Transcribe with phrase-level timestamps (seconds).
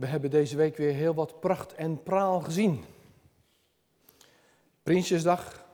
[0.00, 2.84] We hebben deze week weer heel wat pracht en praal gezien.
[4.82, 5.64] Prinsjesdag,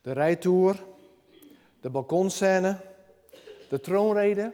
[0.00, 0.84] de rijtour,
[1.80, 2.80] de balkonscène,
[3.68, 4.52] de troonrede,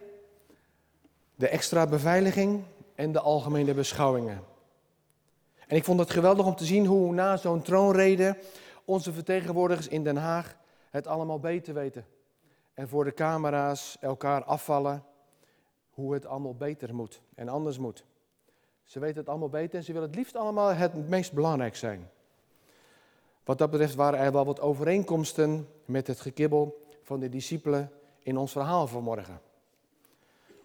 [1.34, 4.44] de extra beveiliging en de algemene beschouwingen.
[5.66, 8.38] En ik vond het geweldig om te zien hoe na zo'n troonrede
[8.84, 10.56] onze vertegenwoordigers in Den Haag
[10.90, 12.06] het allemaal beter weten.
[12.74, 15.04] En voor de camera's elkaar afvallen
[15.90, 18.04] hoe het allemaal beter moet en anders moet.
[18.92, 22.10] Ze weten het allemaal beter en ze willen het liefst allemaal het meest belangrijk zijn.
[23.44, 27.90] Wat dat betreft waren er wel wat overeenkomsten met het gekibbel van de discipelen
[28.22, 29.40] in ons verhaal vanmorgen.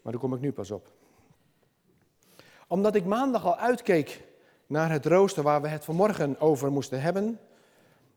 [0.02, 0.92] Maar daar kom ik nu pas op.
[2.68, 4.24] Omdat ik maandag al uitkeek
[4.66, 7.40] naar het rooster waar we het vanmorgen over moesten hebben,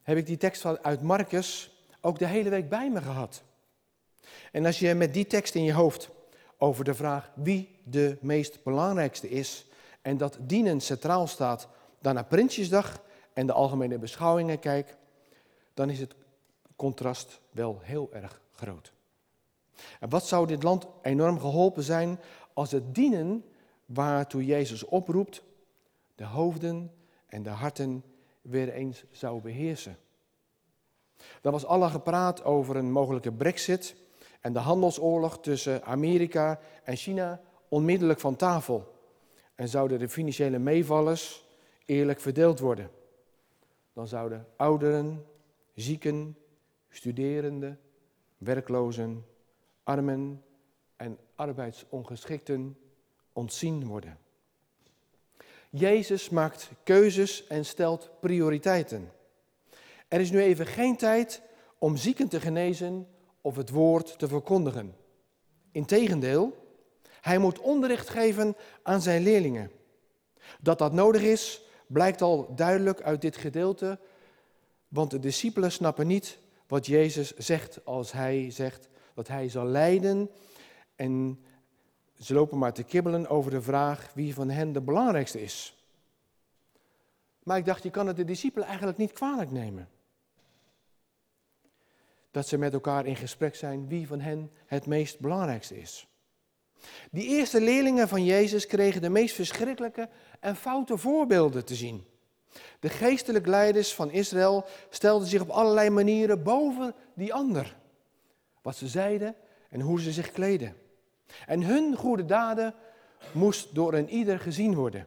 [0.03, 3.43] heb ik die tekst uit Marcus ook de hele week bij me gehad.
[4.53, 6.11] En als je met die tekst in je hoofd
[6.59, 9.69] over de vraag wie de meest belangrijkste is
[10.03, 11.69] en dat dienen centraal staat,
[11.99, 14.97] dan naar Prinsjesdag en de algemene beschouwingen kijkt,
[15.75, 16.15] dan is het
[16.77, 18.93] contrast wel heel erg groot.
[20.01, 22.21] En wat zou dit land enorm geholpen zijn
[22.53, 23.45] als het dienen
[23.87, 25.43] waartoe Jezus oproept,
[26.15, 26.93] de hoofden
[27.27, 28.05] en de harten
[28.43, 29.97] weer eens zou beheersen.
[31.43, 33.97] Er was alle gepraat over een mogelijke brexit
[34.41, 39.00] en de handelsoorlog tussen Amerika en China onmiddellijk van tafel.
[39.61, 41.45] En zouden de financiële meevallers
[41.85, 42.91] eerlijk verdeeld worden.
[43.93, 45.27] Dan zouden ouderen,
[45.75, 46.37] zieken,
[46.89, 47.81] studerenden,
[48.39, 49.27] werklozen,
[49.83, 50.43] armen
[50.97, 52.79] en arbeidsongeschikten
[53.33, 54.19] ontzien worden.
[55.71, 59.13] Jezus maakt keuzes en stelt prioriteiten.
[60.09, 61.43] Er is nu even geen tijd
[61.79, 63.09] om zieken te genezen
[63.41, 64.95] of het woord te verkondigen.
[65.73, 66.70] Integendeel,
[67.21, 69.71] hij moet onderricht geven aan zijn leerlingen.
[70.61, 73.99] Dat dat nodig is, blijkt al duidelijk uit dit gedeelte,
[74.89, 80.31] want de discipelen snappen niet wat Jezus zegt als hij zegt dat hij zal lijden
[80.97, 81.45] en
[82.19, 85.85] ze lopen maar te kibbelen over de vraag wie van hen de belangrijkste is.
[87.43, 89.89] Maar ik dacht, je kan het de discipelen eigenlijk niet kwalijk nemen.
[92.31, 96.10] Dat ze met elkaar in gesprek zijn wie van hen het meest belangrijkste is.
[97.11, 100.09] Die eerste leerlingen van Jezus kregen de meest verschrikkelijke
[100.41, 102.05] en foute voorbeelden te zien.
[102.81, 107.77] De geestelijke leiders van Israël stelden zich op allerlei manieren boven die ander.
[108.63, 109.35] Wat ze zeiden
[109.71, 110.77] en hoe ze zich kleden.
[111.47, 112.75] En hun goede daden
[113.33, 115.07] moest door een ieder gezien worden.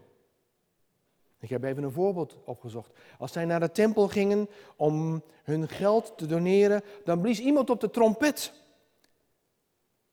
[1.39, 2.91] Ik heb even een voorbeeld opgezocht.
[3.17, 7.79] Als zij naar de tempel gingen om hun geld te doneren, dan blies iemand op
[7.79, 8.53] de trompet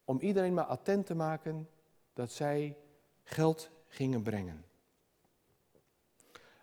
[0.05, 1.69] om iedereen maar attent te maken
[2.13, 2.77] dat zij
[3.23, 4.65] geld gingen brengen.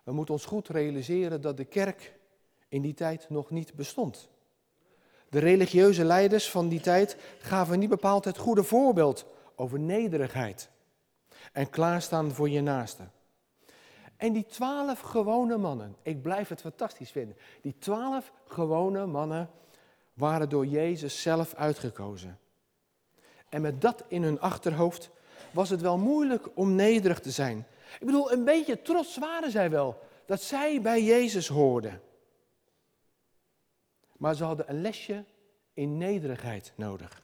[0.03, 2.15] We moeten ons goed realiseren dat de kerk
[2.67, 4.29] in die tijd nog niet bestond.
[5.29, 9.25] De religieuze leiders van die tijd gaven niet bepaald het goede voorbeeld
[9.55, 10.69] over nederigheid
[11.51, 13.03] en klaarstaan voor je naaste.
[14.17, 19.49] En die twaalf gewone mannen, ik blijf het fantastisch vinden, die twaalf gewone mannen
[20.13, 22.39] waren door Jezus zelf uitgekozen.
[23.49, 25.09] En met dat in hun achterhoofd
[25.51, 27.67] was het wel moeilijk om nederig te zijn.
[27.99, 32.01] Ik bedoel, een beetje trots waren zij wel dat zij bij Jezus hoorden.
[34.17, 35.23] Maar ze hadden een lesje
[35.73, 37.23] in nederigheid nodig.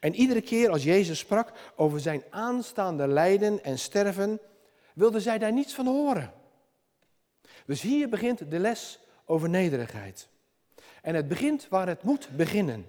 [0.00, 4.40] En iedere keer als Jezus sprak over zijn aanstaande lijden en sterven,
[4.94, 6.32] wilden zij daar niets van horen.
[7.66, 10.28] Dus hier begint de les over nederigheid.
[11.02, 12.88] En het begint waar het moet beginnen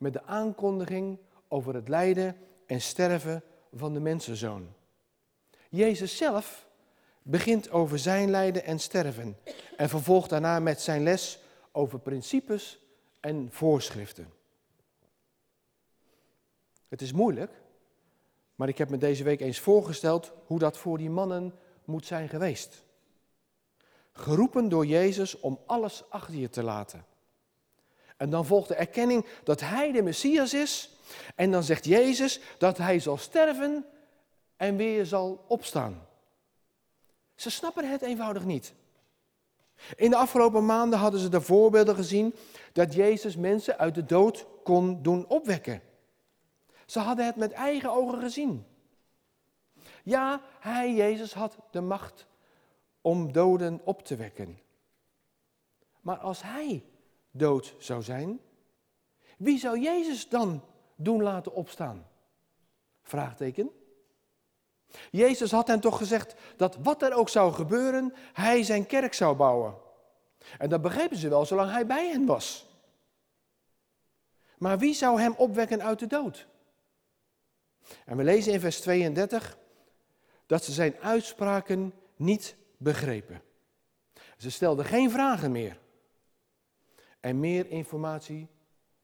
[0.00, 1.18] met de aankondiging
[1.48, 4.68] over het lijden en sterven van de mensenzoon.
[5.70, 6.66] Jezus zelf
[7.22, 9.36] begint over zijn lijden en sterven
[9.76, 11.38] en vervolgt daarna met zijn les
[11.72, 12.78] over principes
[13.20, 14.32] en voorschriften.
[16.88, 17.52] Het is moeilijk,
[18.54, 21.54] maar ik heb me deze week eens voorgesteld hoe dat voor die mannen
[21.84, 22.84] moet zijn geweest.
[24.12, 27.04] Geroepen door Jezus om alles achter je te laten.
[28.20, 30.90] En dan volgt de erkenning dat hij de Messias is.
[31.34, 33.84] En dan zegt Jezus dat hij zal sterven
[34.56, 36.06] en weer zal opstaan.
[37.34, 38.74] Ze snappen het eenvoudig niet.
[39.96, 42.34] In de afgelopen maanden hadden ze de voorbeelden gezien
[42.72, 45.82] dat Jezus mensen uit de dood kon doen opwekken.
[46.86, 48.66] Ze hadden het met eigen ogen gezien.
[50.02, 52.26] Ja, hij, Jezus, had de macht
[53.00, 54.60] om doden op te wekken.
[56.00, 56.84] Maar als hij
[57.30, 58.40] dood zou zijn,
[59.38, 60.64] wie zou Jezus dan
[60.96, 62.06] doen laten opstaan?
[63.02, 63.70] Vraagteken.
[65.10, 69.36] Jezus had hen toch gezegd dat wat er ook zou gebeuren, hij zijn kerk zou
[69.36, 69.74] bouwen.
[70.58, 72.66] En dat begrepen ze wel zolang hij bij hen was.
[74.58, 76.46] Maar wie zou hem opwekken uit de dood?
[78.04, 79.58] En we lezen in vers 32
[80.46, 83.42] dat ze zijn uitspraken niet begrepen.
[84.36, 85.78] Ze stelden geen vragen meer.
[87.20, 88.48] En meer informatie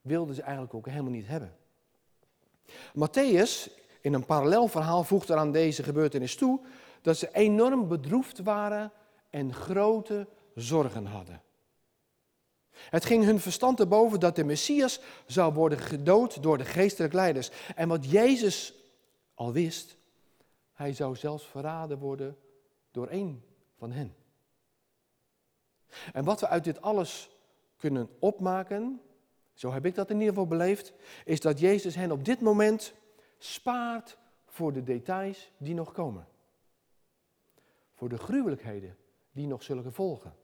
[0.01, 1.57] wilden ze eigenlijk ook helemaal niet hebben.
[2.95, 3.71] Matthäus,
[4.01, 6.61] in een parallel verhaal, voegt er aan deze gebeurtenis toe
[7.03, 8.93] dat ze enorm bedroefd waren
[9.31, 11.41] en grote zorgen hadden.
[12.77, 17.51] Het ging hun verstand erboven dat de Messias zou worden gedood door de geestelijke leiders.
[17.75, 18.75] En wat Jezus
[19.35, 19.97] al wist,
[20.73, 22.37] hij zou zelfs verraden worden
[22.91, 23.45] door één
[23.79, 24.15] van hen.
[26.13, 27.36] En wat we uit dit alles
[27.77, 29.01] kunnen opmaken,
[29.55, 30.93] zo heb ik dat in ieder geval beleefd,
[31.25, 32.95] is dat Jezus hen op dit moment
[33.39, 36.27] spaart voor de details die nog komen.
[37.95, 38.97] Voor de gruwelijkheden
[39.33, 40.35] die nog zullen volgen.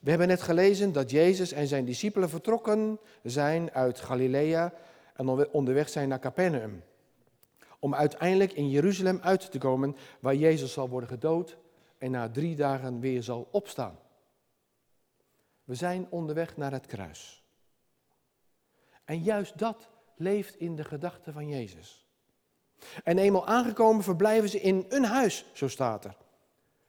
[0.00, 4.72] We hebben net gelezen dat Jezus en zijn discipelen vertrokken zijn uit Galilea
[5.14, 6.82] en onderweg zijn naar Capernaum.
[7.78, 11.56] Om uiteindelijk in Jeruzalem uit te komen, waar Jezus zal worden gedood
[11.98, 13.98] en na drie dagen weer zal opstaan.
[15.68, 17.42] We zijn onderweg naar het kruis.
[19.04, 22.06] En juist dat leeft in de gedachten van Jezus.
[23.04, 26.16] En eenmaal aangekomen verblijven ze in een huis, zo staat er.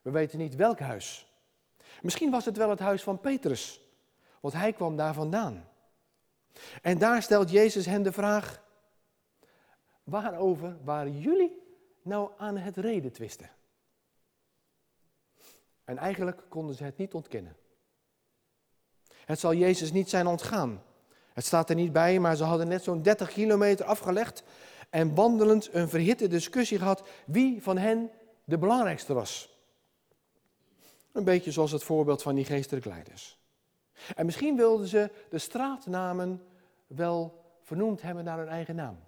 [0.01, 1.33] We weten niet welk huis.
[2.01, 3.81] Misschien was het wel het huis van Petrus,
[4.39, 5.69] want hij kwam daar vandaan.
[6.81, 8.63] En daar stelt Jezus hen de vraag:
[10.03, 11.61] waarover waren jullie
[12.01, 13.49] nou aan het reden twisten?
[15.83, 17.55] En eigenlijk konden ze het niet ontkennen.
[19.29, 20.83] Het zal Jezus niet zijn ontgaan.
[21.33, 24.43] Het staat er niet bij, maar ze hadden net zo'n 30 kilometer afgelegd
[24.89, 28.11] en wandelend een verhitte discussie gehad wie van hen
[28.43, 29.59] de belangrijkste was.
[31.11, 33.39] Een beetje zoals het voorbeeld van die geestelijke leiders.
[34.15, 36.43] En misschien wilden ze de straatnamen
[36.87, 38.99] wel vernoemd hebben naar hun eigen naam.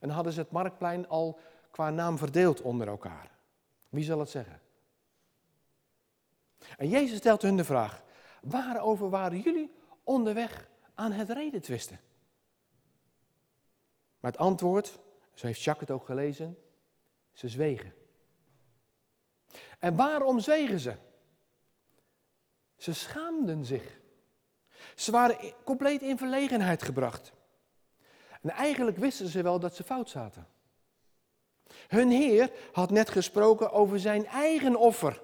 [0.00, 1.38] En hadden ze het marktplein al
[1.70, 3.30] qua naam verdeeld onder elkaar.
[3.88, 4.60] Wie zal het zeggen?
[6.76, 8.06] En Jezus stelt hun de vraag:
[8.42, 9.72] waarover waren jullie
[10.04, 12.00] onderweg aan het reden twisten?
[14.20, 14.98] Maar het antwoord,
[15.34, 16.58] zo heeft Jacques het ook gelezen,
[17.32, 17.94] ze zwegen.
[19.78, 20.94] En waarom zwegen ze?
[22.76, 24.00] Ze schaamden zich.
[24.94, 27.32] Ze waren compleet in verlegenheid gebracht.
[28.42, 30.46] En eigenlijk wisten ze wel dat ze fout zaten.
[31.88, 35.22] Hun Heer had net gesproken over zijn eigen offer.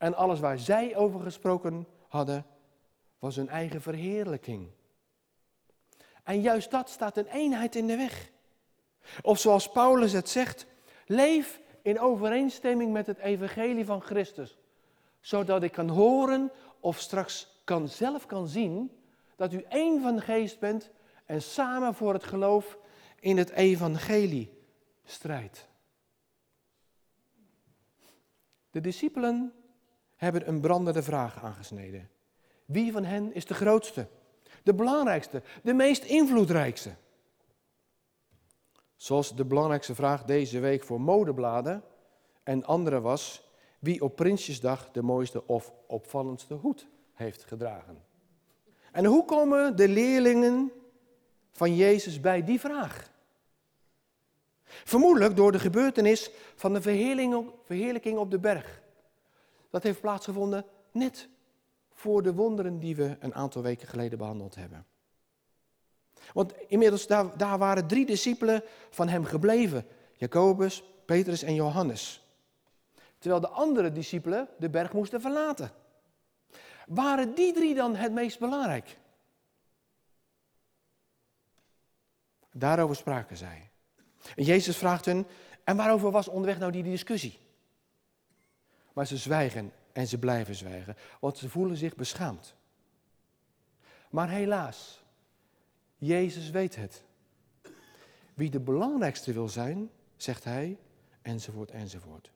[0.00, 2.46] En alles waar zij over gesproken hadden,
[3.18, 4.68] was hun eigen verheerlijking.
[6.24, 8.30] En juist dat staat een eenheid in de weg.
[9.22, 10.66] Of zoals Paulus het zegt,
[11.06, 14.58] leef in overeenstemming met het evangelie van Christus
[15.20, 18.98] zodat ik kan horen of straks kan, zelf kan zien
[19.36, 20.90] dat u één van de geest bent
[21.26, 22.78] en samen voor het geloof
[23.20, 24.58] in het evangelie
[25.04, 25.68] strijdt.
[28.70, 29.52] De discipelen
[30.20, 32.10] hebben een brandende vraag aangesneden.
[32.64, 34.06] Wie van hen is de grootste,
[34.62, 36.90] de belangrijkste, de meest invloedrijkste?
[38.96, 41.82] Zoals de belangrijkste vraag deze week voor modebladen
[42.42, 48.04] en andere was: wie op Prinsjesdag de mooiste of opvallendste hoed heeft gedragen.
[48.92, 50.72] En hoe komen de leerlingen
[51.50, 53.10] van Jezus bij die vraag?
[54.64, 56.80] Vermoedelijk door de gebeurtenis van de
[57.64, 58.80] verheerlijking op de berg.
[59.70, 61.28] Dat heeft plaatsgevonden net
[61.92, 64.86] voor de wonderen die we een aantal weken geleden behandeld hebben.
[66.32, 72.20] Want inmiddels daar, daar waren drie discipelen van hem gebleven: Jacobus, Petrus en Johannes
[73.20, 75.72] terwijl de andere discipelen de berg moesten verlaten.
[76.86, 78.98] Waren die drie dan het meest belangrijk?
[82.52, 83.70] Daarover spraken zij.
[84.36, 85.26] En Jezus vraagt hun,
[85.64, 87.38] en waarover was onderweg nou die discussie?
[88.92, 92.54] Maar ze zwijgen en ze blijven zwijgen, want ze voelen zich beschaamd.
[94.10, 95.04] Maar helaas,
[95.96, 97.04] Jezus weet het.
[98.34, 100.78] Wie de belangrijkste wil zijn, zegt hij,
[101.22, 102.30] enzovoort, enzovoort.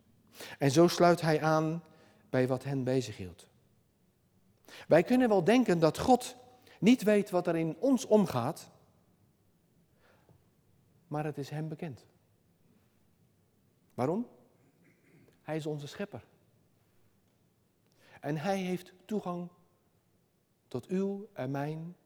[0.58, 1.82] En zo sluit hij aan
[2.30, 3.46] bij wat hen bezighield.
[4.88, 6.36] Wij kunnen wel denken dat God
[6.80, 8.70] niet weet wat er in ons omgaat,
[11.06, 12.06] maar het is hem bekend.
[13.94, 14.28] Waarom?
[15.42, 16.24] Hij is onze schepper.
[18.24, 19.48] En hij heeft toegang
[20.68, 21.96] tot uw en mijn,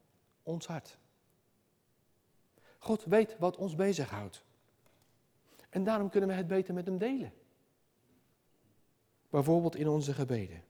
[0.43, 0.97] ons hart.
[2.77, 4.43] God weet wat ons bezighoudt.
[5.69, 7.33] En daarom kunnen we het beter met hem delen.
[9.29, 10.63] Bijvoorbeeld in onze gebeden.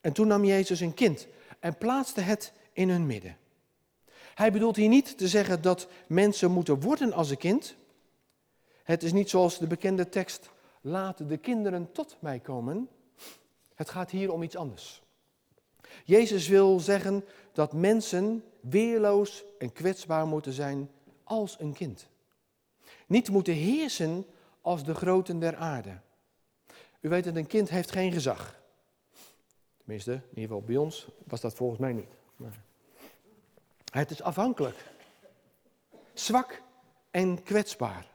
[0.00, 1.28] En toen nam Jezus een kind
[1.60, 3.36] en plaatste het in hun midden.
[4.34, 7.76] Hij bedoelt hier niet te zeggen dat mensen moeten worden als een kind.
[8.82, 12.88] Het is niet zoals de bekende tekst, laat de kinderen tot mij komen.
[13.76, 15.02] Het gaat hier om iets anders.
[16.04, 20.90] Jezus wil zeggen dat mensen weerloos en kwetsbaar moeten zijn
[21.24, 22.08] als een kind.
[23.06, 24.26] Niet moeten heersen
[24.60, 26.00] als de groten der aarde.
[27.00, 28.60] U weet dat een kind heeft geen gezag.
[29.76, 32.10] Tenminste, in ieder geval bij ons was dat volgens mij niet.
[32.36, 32.64] Maar
[33.90, 34.84] het is afhankelijk.
[36.14, 36.62] Zwak
[37.10, 38.06] en kwetsbaar.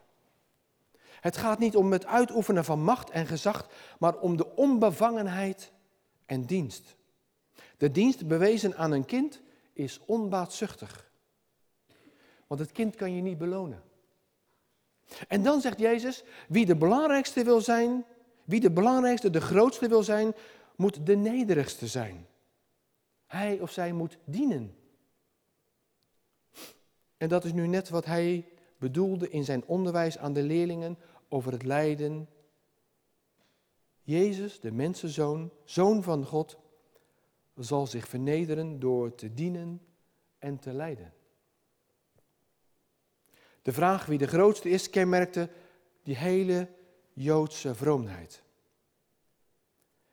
[1.22, 5.72] Het gaat niet om het uitoefenen van macht en gezag, maar om de onbevangenheid
[6.26, 6.96] en dienst.
[7.78, 9.42] De dienst bewezen aan een kind
[9.74, 11.12] is onbaatzuchtig.
[12.48, 13.84] Want het kind kan je niet belonen.
[15.28, 18.06] En dan zegt Jezus, wie de belangrijkste wil zijn,
[18.44, 20.34] wie de belangrijkste, de grootste wil zijn,
[20.76, 22.28] moet de nederigste zijn.
[23.28, 24.76] Hij of zij moet dienen.
[27.18, 28.46] En dat is nu net wat hij
[28.78, 30.98] bedoelde in zijn onderwijs aan de leerlingen
[31.32, 32.30] over het lijden.
[34.02, 36.58] Jezus, de mensenzoon, zoon van God,
[37.56, 39.82] zal zich vernederen door te dienen
[40.40, 41.14] en te lijden.
[43.62, 45.50] De vraag wie de grootste is, kenmerkte
[46.04, 46.68] die hele
[47.14, 48.44] Joodse vroomheid.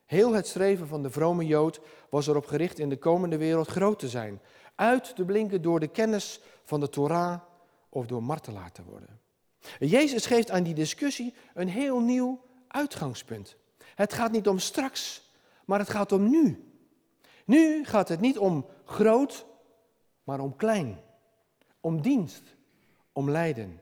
[0.04, 3.98] Heel het streven van de vrome Jood was erop gericht in de komende wereld groot
[3.98, 4.40] te zijn,
[4.75, 7.40] uit te blinken door de kennis van de Torah
[7.88, 9.20] of door martelaar te worden.
[9.79, 13.57] Jezus geeft aan die discussie een heel nieuw uitgangspunt.
[13.95, 15.31] Het gaat niet om straks,
[15.65, 16.73] maar het gaat om nu.
[17.45, 19.47] Nu gaat het niet om groot,
[20.25, 21.00] maar om klein.
[21.81, 22.43] Om dienst,
[23.12, 23.81] om lijden.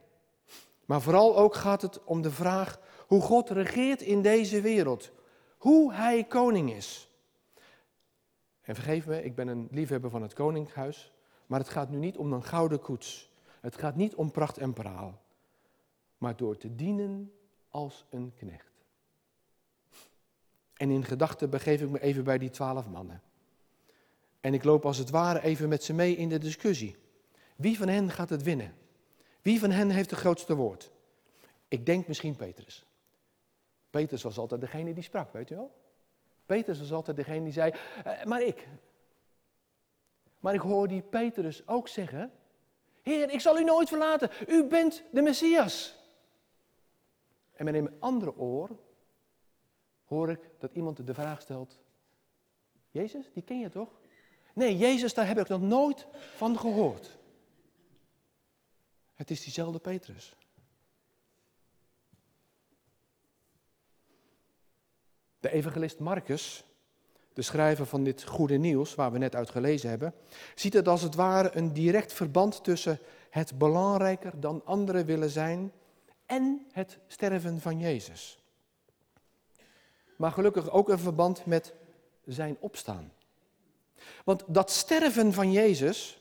[0.84, 5.10] Maar vooral ook gaat het om de vraag hoe God regeert in deze wereld.
[5.58, 7.10] Hoe hij koning is.
[8.60, 11.12] En vergeef me, ik ben een liefhebber van het koninkhuis.
[11.46, 13.30] Maar het gaat nu niet om een gouden koets.
[13.60, 15.20] Het gaat niet om pracht en praal.
[16.18, 17.32] Maar door te dienen
[17.68, 18.72] als een knecht.
[20.74, 23.22] En in gedachten begeef ik me even bij die twaalf mannen.
[24.40, 26.96] En ik loop als het ware even met ze mee in de discussie.
[27.56, 28.74] Wie van hen gaat het winnen?
[29.42, 30.90] Wie van hen heeft het grootste woord?
[31.68, 32.86] Ik denk misschien Petrus.
[33.90, 35.74] Petrus was altijd degene die sprak, weet u wel?
[36.46, 37.72] Petrus was altijd degene die zei,
[38.04, 38.68] eh, maar ik.
[40.40, 42.32] Maar ik hoor die Petrus ook zeggen,
[43.02, 45.95] Heer, ik zal u nooit verlaten, u bent de Messias.
[47.56, 48.70] En met een andere oor
[50.04, 51.78] hoor ik dat iemand de vraag stelt,
[52.90, 53.88] Jezus, die ken je toch?
[54.54, 57.18] Nee, Jezus, daar heb ik nog nooit van gehoord.
[59.14, 60.36] Het is diezelfde Petrus.
[65.40, 66.64] De evangelist Marcus,
[67.32, 70.14] de schrijver van dit goede nieuws, waar we net uit gelezen hebben,
[70.54, 72.98] ziet het als het ware een direct verband tussen
[73.30, 75.72] het belangrijker dan anderen willen zijn
[76.26, 78.38] en het sterven van Jezus.
[80.16, 81.74] Maar gelukkig ook een verband met
[82.24, 83.12] zijn opstaan.
[84.24, 86.20] Want dat sterven van Jezus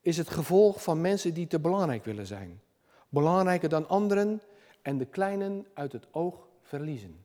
[0.00, 2.60] is het gevolg van mensen die te belangrijk willen zijn.
[3.08, 4.42] Belangrijker dan anderen
[4.82, 7.24] en de kleinen uit het oog verliezen.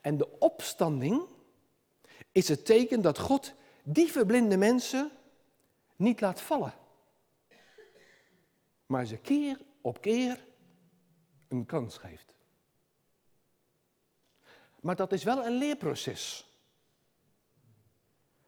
[0.00, 1.22] En de opstanding
[2.32, 5.10] is het teken dat God die verblinde mensen
[5.96, 6.74] niet laat vallen.
[8.86, 10.44] Maar ze keer op keer
[11.48, 12.34] een kans geeft.
[14.80, 16.50] Maar dat is wel een leerproces.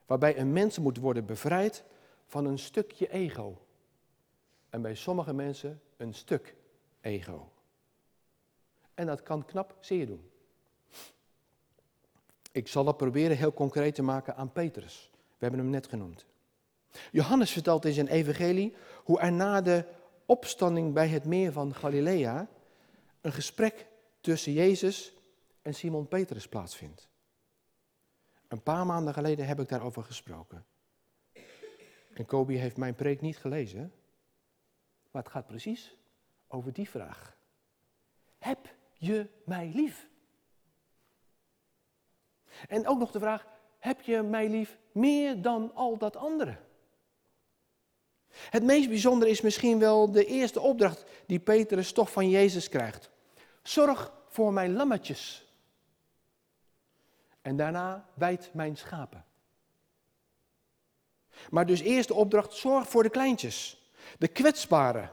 [0.07, 1.85] Waarbij een mens moet worden bevrijd
[2.26, 3.62] van een stukje ego.
[4.71, 6.57] En bij sommige mensen een stuk
[7.00, 7.52] ego.
[8.95, 10.31] En dat kan knap zeer doen.
[12.52, 15.11] Ik zal dat proberen heel concreet te maken aan Petrus.
[15.12, 16.26] We hebben hem net genoemd.
[17.12, 18.75] Johannes vertelt in zijn evangelie
[19.05, 19.85] hoe er na de
[20.26, 22.49] opstanding bij het meer van Galilea
[23.20, 23.87] een gesprek
[24.20, 25.14] tussen Jezus
[25.62, 27.08] en Simon Petrus plaatsvindt.
[28.48, 30.66] Een paar maanden geleden heb ik daarover gesproken.
[32.14, 33.92] En Kobi heeft mijn preek niet gelezen,
[35.10, 35.96] maar het gaat precies
[36.48, 37.37] over die vraag.
[38.38, 40.08] Heb je mij lief?
[42.68, 43.46] En ook nog de vraag,
[43.78, 46.58] heb je mij lief meer dan al dat andere?
[48.50, 53.11] Het meest bijzondere is misschien wel de eerste opdracht die Petrus toch van Jezus krijgt.
[53.62, 55.47] Zorg voor mijn lammetjes.
[57.42, 59.25] En daarna wijd mijn schapen.
[61.50, 65.12] Maar dus eerst de opdracht, zorg voor de kleintjes, de kwetsbaren.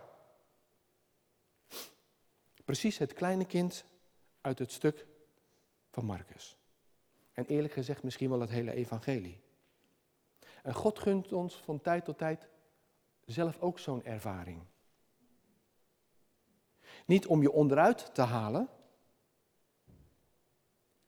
[2.65, 3.83] Precies het kleine kind
[4.41, 5.05] uit het stuk
[5.91, 6.57] van Marcus.
[7.33, 9.39] En eerlijk gezegd misschien wel het hele evangelie.
[10.63, 12.47] En God gunt ons van tijd tot tijd
[13.25, 14.61] zelf ook zo'n ervaring.
[17.05, 18.69] Niet om je onderuit te halen,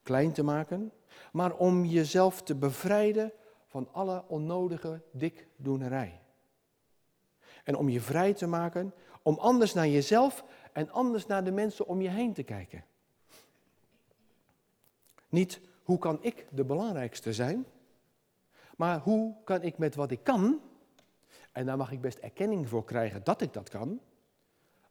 [0.02, 0.92] klein te maken,
[1.32, 3.34] maar om jezelf te bevrijden
[3.66, 6.22] van alle onnodige dikdoenerij.
[7.64, 10.44] En om je vrij te maken om anders naar jezelf
[10.74, 12.86] en anders naar de mensen om je heen te kijken.
[15.30, 17.66] Niet hoe kan ik de belangrijkste zijn,
[18.78, 20.62] maar hoe kan ik met wat ik kan,
[21.58, 24.02] en daar mag ik best erkenning voor krijgen dat ik dat kan,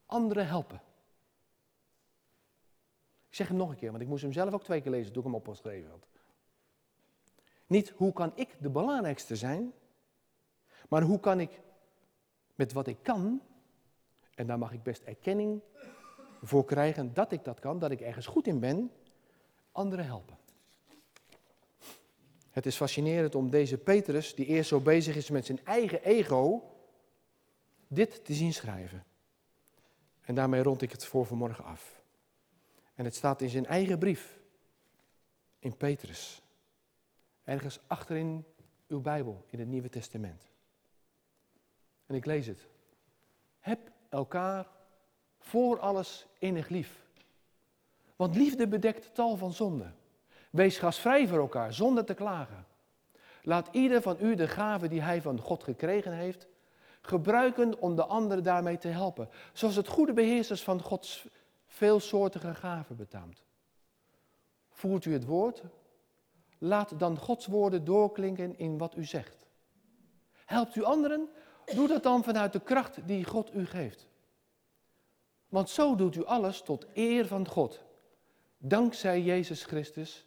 [0.06, 0.82] anderen helpen.
[3.28, 5.12] Ik zeg hem nog een keer, want ik moest hem zelf ook twee keer lezen
[5.12, 6.06] toen ik hem opgeschreven had.
[7.66, 9.72] Niet hoe kan ik de belangrijkste zijn,
[10.88, 11.60] maar hoe kan ik
[12.54, 13.42] met wat ik kan,
[14.34, 15.62] en daar mag ik best erkenning
[16.42, 18.92] voor krijgen dat ik dat kan, dat ik ergens goed in ben,
[19.72, 20.38] anderen helpen.
[22.56, 26.72] Het is fascinerend om deze Petrus, die eerst zo bezig is met zijn eigen ego,
[27.88, 29.04] dit te zien schrijven.
[30.20, 32.02] En daarmee rond ik het voor vanmorgen af.
[32.94, 34.38] En het staat in zijn eigen brief,
[35.58, 36.42] in Petrus.
[37.44, 38.44] Ergens achterin
[38.88, 40.50] uw Bijbel, in het Nieuwe Testament.
[42.06, 42.68] En ik lees het.
[43.58, 44.66] Heb elkaar
[45.38, 47.06] voor alles innig lief.
[48.16, 49.96] Want liefde bedekt tal van zonden.
[50.50, 52.66] Wees gastvrij voor elkaar, zonder te klagen.
[53.42, 56.46] Laat ieder van u de gave die hij van God gekregen heeft,
[57.00, 59.28] gebruiken om de anderen daarmee te helpen.
[59.52, 61.26] Zoals het goede beheersers van Gods
[61.66, 63.44] veelsoortige gaven betaamt.
[64.70, 65.62] Voert u het woord?
[66.58, 69.46] Laat dan Gods woorden doorklinken in wat u zegt.
[70.44, 71.28] Helpt u anderen?
[71.74, 74.06] Doe dat dan vanuit de kracht die God u geeft.
[75.48, 77.82] Want zo doet u alles tot eer van God.
[78.58, 80.25] Dankzij Jezus Christus,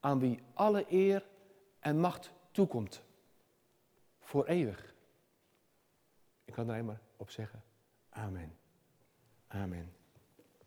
[0.00, 1.26] aan wie alle eer
[1.78, 3.02] en macht toekomt.
[4.20, 4.94] Voor eeuwig.
[6.44, 7.62] Ik kan er alleen maar op zeggen,
[8.08, 8.58] amen.
[9.46, 9.97] Amen.